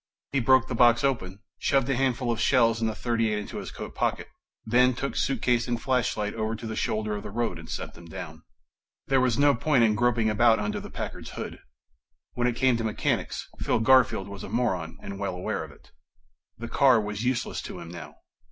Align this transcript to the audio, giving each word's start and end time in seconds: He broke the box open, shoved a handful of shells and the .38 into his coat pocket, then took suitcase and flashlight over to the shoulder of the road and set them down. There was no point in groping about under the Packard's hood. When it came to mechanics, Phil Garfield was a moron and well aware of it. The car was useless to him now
He 0.31 0.39
broke 0.39 0.67
the 0.67 0.73
box 0.73 1.03
open, 1.03 1.43
shoved 1.59 1.87
a 1.87 1.95
handful 1.95 2.31
of 2.31 2.41
shells 2.41 2.81
and 2.81 2.89
the 2.89 2.95
.38 2.95 3.37
into 3.37 3.57
his 3.57 3.69
coat 3.69 3.93
pocket, 3.93 4.29
then 4.65 4.95
took 4.95 5.15
suitcase 5.15 5.67
and 5.67 5.79
flashlight 5.79 6.33
over 6.33 6.55
to 6.55 6.65
the 6.65 6.75
shoulder 6.75 7.15
of 7.15 7.21
the 7.21 7.29
road 7.29 7.59
and 7.59 7.69
set 7.69 7.93
them 7.93 8.05
down. 8.05 8.41
There 9.05 9.21
was 9.21 9.37
no 9.37 9.53
point 9.53 9.83
in 9.83 9.93
groping 9.93 10.27
about 10.27 10.57
under 10.57 10.79
the 10.79 10.89
Packard's 10.89 11.29
hood. 11.33 11.59
When 12.33 12.47
it 12.47 12.55
came 12.55 12.77
to 12.77 12.83
mechanics, 12.83 13.47
Phil 13.59 13.77
Garfield 13.79 14.27
was 14.27 14.43
a 14.43 14.49
moron 14.49 14.97
and 15.03 15.19
well 15.19 15.35
aware 15.35 15.63
of 15.63 15.69
it. 15.69 15.91
The 16.57 16.67
car 16.67 16.99
was 16.99 17.23
useless 17.23 17.61
to 17.61 17.79
him 17.79 17.89
now 17.89 18.15